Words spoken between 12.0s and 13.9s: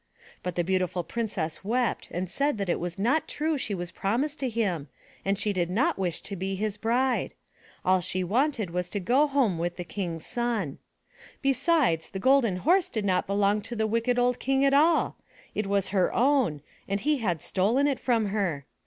the Golden Horse did not belong to the